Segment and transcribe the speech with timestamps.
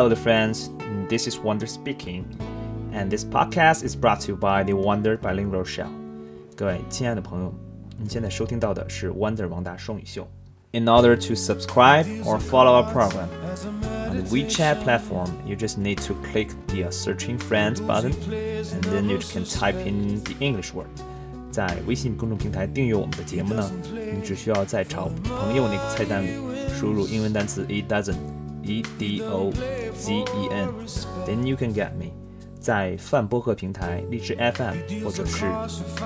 [0.00, 0.70] Hello, the friends.
[1.08, 2.24] This is Wonder speaking,
[2.92, 5.86] and this podcast is brought to you by the Wonder Bilingual Show.
[6.56, 7.54] 各位亲爱的朋友，
[7.98, 10.26] 你现在收听到的是 Wonder 王达双语秀。
[10.72, 13.28] In order to subscribe or follow our program
[14.08, 19.08] on the WeChat platform, you just need to click the searching friends button, and then
[19.08, 20.88] you can type in the English word.
[21.52, 26.30] 在微信公众平台订阅我们的节目呢，你只需要在找朋友那个菜单里
[26.74, 28.16] 输入英文单词 e dozen
[28.62, 29.50] e d o
[30.00, 32.12] z e n，then you can get me。
[32.58, 35.46] 在泛播客平台荔枝 FM 或者是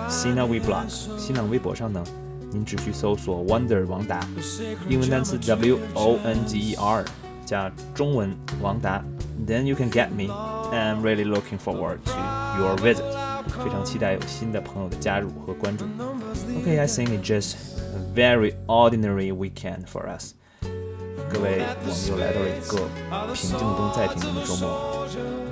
[0.09, 2.05] 新浪微博新浪微博上呢，
[2.51, 4.21] 您只需搜索 Wonder 王达，
[4.89, 7.05] 英文单词 W O N G E R
[7.47, 9.03] 加中文王达，
[9.47, 13.05] then you can get me。I'm really looking forward to your visit。
[13.65, 15.85] 非常期待有新的朋友的加入和关注。
[16.63, 17.57] Okay, I think it's just
[17.95, 20.35] a very ordinary weekend for us.
[21.95, 22.77] 各位，我们又来到了一个
[23.35, 25.07] 平静中再平静的周末。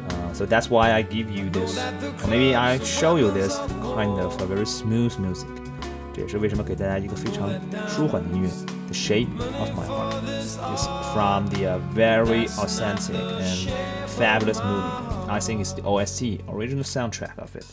[0.08, 3.58] Uh, so that's why I give you this, or maybe I show you this
[3.94, 5.46] kind of a very smooth music.
[6.14, 7.48] 这也是为什么给大家一个非常
[7.88, 8.48] 舒缓的音乐。
[8.88, 9.28] The shape
[9.58, 10.58] of my heart is
[11.12, 13.68] from the uh, very authentic and
[14.06, 14.82] fabulous movie.
[15.28, 17.66] I think it's the OST original soundtrack of it,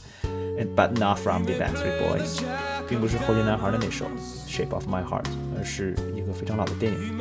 [0.59, 2.41] and but not from the Backstreet Boys，
[2.87, 4.05] 并不是后街男孩的那首《
[4.45, 7.17] Shape of My Heart》，而是一个非常老的电影。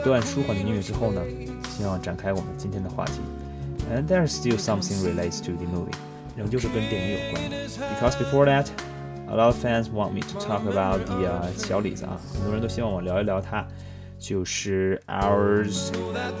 [0.04, 1.20] 段舒缓的音乐之后呢，
[1.68, 3.20] 希望展开我们今天的话题。
[3.92, 5.94] And there's still something relates to the movie，
[6.36, 7.56] 仍旧是跟电影有关的。
[7.66, 13.66] Because before that。A lot of fans want me to talk about the 呃小李子啊，很多人都希望我聊一聊他，
[14.20, 15.90] 就是 ours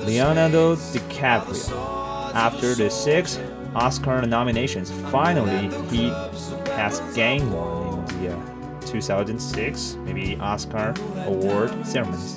[0.06, 3.38] Leonardo DiCaprio。after the six
[3.74, 6.12] Oscar nominations, finally he
[6.76, 8.38] has gained one in the uh,
[8.86, 10.94] 2006 maybe Oscar
[11.26, 12.36] award ceremonies.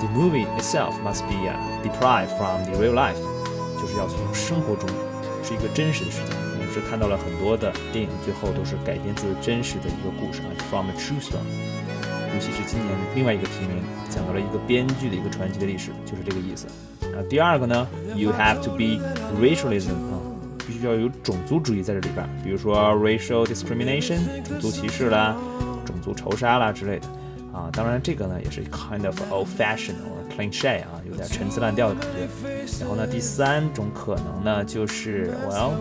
[0.00, 3.18] the movie itself must be a deprived from the real life，
[3.80, 4.88] 就是要从生活中
[5.42, 6.36] 是一个真实的事情。
[6.36, 11.44] 我们是看到了很多的电影，最后都是改编自真实的一个故事啊，from a true story。
[12.34, 16.66] 尤其是今年另外一个提名，讲到了一个编剧的一个传奇的历史，就是这个意思。
[17.14, 18.98] 啊，第二个呢，You have to be
[19.40, 20.20] racialism 啊。
[20.66, 25.36] 必须要有种族主义在这里边，比如说 racial discrimination 种族歧视啦、
[25.84, 27.06] 种族仇杀啦之类的
[27.53, 27.69] 啊。
[27.71, 32.27] 当然，这个呢也是 kind of old-fashioned or cliche 啊，有点陈词滥调的感觉。
[32.79, 35.71] 然后呢，第三种可能呢就是 well，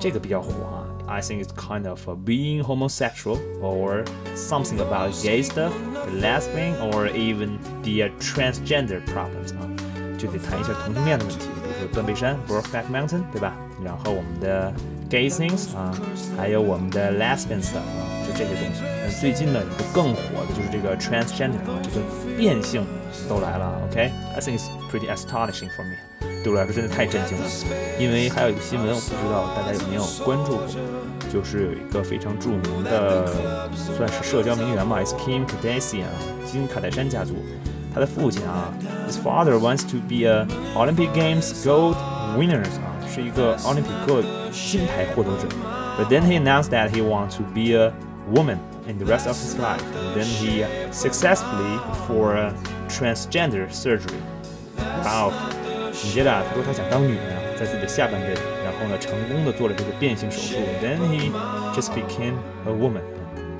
[0.00, 0.86] 这个比较火啊。
[1.08, 4.04] I think it's kind of being homosexual or
[4.34, 5.70] something about gay stuff,
[6.20, 9.70] lesbian, or even the transgender problems 啊，
[10.18, 11.59] 就得谈一下同性恋的问题，比如说
[11.91, 13.55] 断背山 （Brokeback Mountain），对吧？
[13.83, 14.71] 然后我们的
[15.09, 15.91] gay things 啊，
[16.37, 18.81] 还有我们的 lesbian stuff 啊，就这些东西。
[19.03, 22.85] 那最近呢，一个更火的就是这个 transgender 啊，这个变性
[23.27, 23.81] 都来了。
[23.89, 25.95] OK，I think it's pretty astonishing for me。
[26.43, 27.43] 对我来说真的太震惊了。
[27.99, 30.67] 因为还有一个新闻，我不知道大家有没有关注过，
[31.31, 33.27] 就是有一个非常著名的，
[33.75, 36.13] 算是社交名媛嘛，is Kim Kardashian 啊，
[36.45, 37.35] 金卡戴珊家族，
[37.94, 38.72] 他的父亲啊，
[39.08, 41.96] his father wants to be a Olympic Games gold
[42.36, 42.92] winners 啊。
[43.08, 44.22] 是一个奥林匹克
[44.52, 45.48] 金牌获得者。
[45.96, 47.92] But then he announced that he wants to be a
[48.30, 49.80] woman in the rest of his life.
[49.94, 52.52] And then he successfully for a
[52.90, 54.18] transgender surgery.
[55.02, 55.32] 哇哦！
[55.94, 60.56] 紧接着啊，他说他想当女人啊，在自己的下半辈子，然后呢，成功的做了这个变性手术。
[60.82, 61.30] Then he
[61.74, 62.34] just became
[62.66, 63.00] a woman，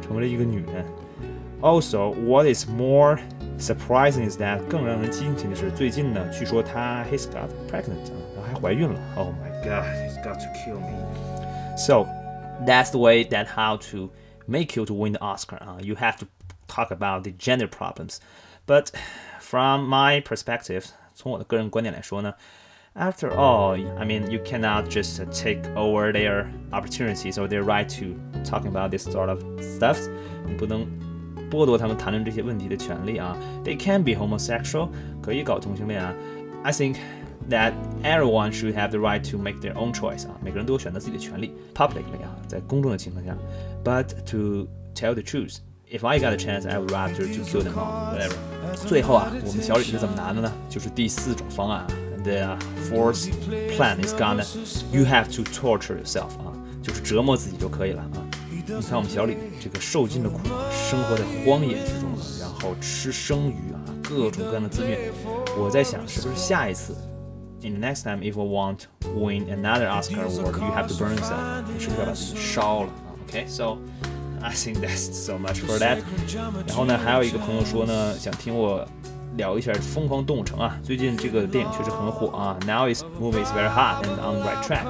[0.07, 0.85] 成为了一个女人。
[1.63, 3.17] Also, what is more
[3.61, 8.47] surprising is that 更让人惊奇的是，最近呢，据说他 he's got pregnant 啊。
[8.47, 9.01] 还怀孕了。
[9.17, 11.77] Oh my god, it's got to kill me.
[11.77, 12.07] So
[12.65, 14.11] that's the way that how to
[14.47, 15.59] make you to win the Oscar.
[15.61, 16.27] Uh, you have to
[16.69, 18.19] talk about the gender problems.
[18.67, 18.91] But
[19.41, 22.35] from my perspective, 从我的个人观点来说呢，
[22.95, 28.69] After all, I mean, you cannot just take over their opportunities or their right to talking
[28.69, 29.99] about this sort of stuff.
[30.47, 30.87] 你不能
[31.51, 33.37] 剥夺他们谈论这些问题的权利啊。
[33.65, 34.89] They can be homosexual，
[35.23, 36.13] 可以搞同性恋啊。
[36.63, 36.97] I think
[37.49, 37.73] that
[38.03, 43.37] everyone should have the right to make their own choice 啊，每个人都有选择自己的权利，publicly 啊，在公众的情况下。
[43.85, 45.59] But to tell the truth,
[45.89, 48.35] if I got a chance, I would rather to kill them all, whatever.
[48.75, 50.53] 最后啊，我们小李是怎么拿的呢？
[50.69, 51.87] 就是第四种方案
[52.25, 52.59] the
[52.91, 53.29] fourth
[53.77, 54.45] plan is gonna
[54.91, 58.20] you have to torture yourself 啊，就是折磨自己就可以了啊。
[58.80, 60.40] 你看我们小李这个受尽了苦，
[60.72, 65.12] 生活在荒野之中啊，然后吃生鱼啊，各种各样的资源。
[65.58, 66.96] 我在想，是不是下一次
[67.62, 72.90] ，in the next time if we want win another Oscar award, you have to burn yourself，你是不是要把自己烧了
[73.28, 73.78] ？OK，so、okay?
[74.42, 76.00] I think that's so much for that。
[76.68, 78.88] 然后呢，还有一个朋友说呢，想听我
[79.36, 82.58] 聊一下《疯狂动物城》啊，最近这个电影确实很火啊。
[82.66, 84.86] Now is movie is very hot and on the right track，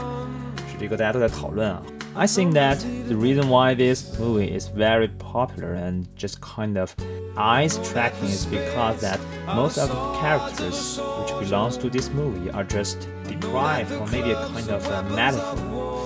[0.72, 1.82] 是这个大家都在讨论啊。
[2.15, 2.79] I think that
[3.09, 6.95] the reason why this movie is very popular and just kind of
[7.37, 9.21] eyes-tracking is because that
[9.55, 14.49] most of the characters which belongs to this movie are just deprived or maybe a
[14.49, 15.57] kind of a metaphor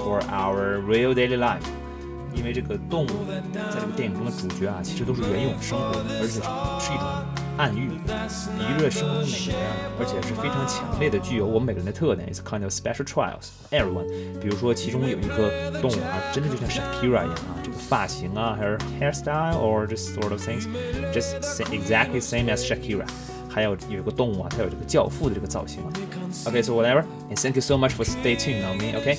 [0.02, 1.62] for our real daily life.
[2.34, 3.42] 因为这个动物在
[3.72, 6.40] 这个电影中的主角啊，其实都是原有生活的，而且
[6.80, 7.06] 是一种
[7.56, 9.60] 暗喻，比喻着生活中每个人，
[9.98, 12.26] 而且是非常强烈的，具有我们每个人的特点。
[12.32, 14.06] It's kind of special trials everyone。
[14.40, 21.40] 比如说，其中有一个动物啊，真的就像 Shakira 一样啊，这个发型啊，还是 hairstyle or just sort of things，just
[21.70, 23.04] exactly same as Shakira。
[23.52, 25.90] 还有有一个动物啊，它有这个教父的这个造型啊。
[26.46, 28.94] Okay, so whatever, and thank you so much for stay tuned on me.
[28.94, 29.18] Okay,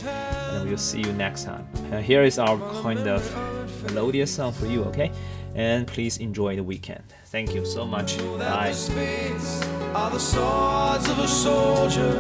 [0.54, 1.66] and we'll see you next time.
[1.92, 3.22] And here is our kind of
[3.84, 4.86] melodious song for you.
[4.86, 5.12] Okay,
[5.57, 7.03] and please enjoy the weekend.
[7.27, 8.19] Thank you so much.
[8.19, 8.75] Bye.
[9.95, 12.13] Are the swords of a soldier.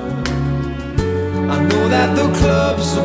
[1.49, 2.97] I know that the clubs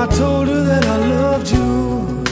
[0.00, 2.24] I told her that I loved you,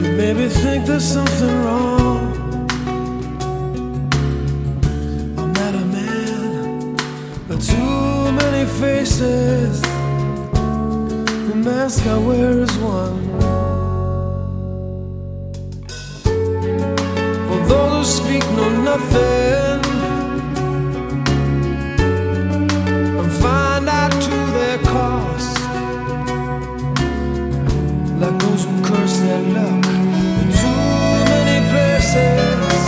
[0.00, 2.32] you made me think there's something wrong.
[5.36, 6.96] I'm not a man,
[7.48, 9.82] but too many faces.
[11.48, 13.20] The mask I wear is one.
[17.46, 19.91] For those who speak know nothing.
[29.32, 30.80] too
[31.32, 32.84] many places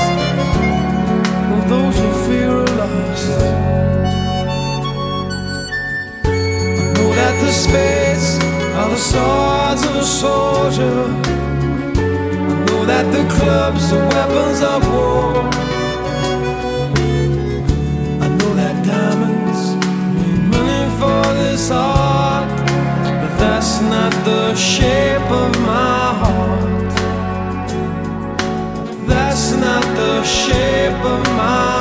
[1.49, 3.31] for those who fear are lost.
[6.25, 8.27] I know that the spades
[8.79, 11.01] are the swords of a soldier.
[11.97, 15.33] I know that the clubs are weapons of war.
[18.21, 19.63] I know that diamonds
[21.01, 26.24] for this but that's not the shape of my heart.
[31.35, 31.74] smile.